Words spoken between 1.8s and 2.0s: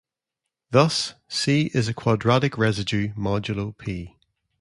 a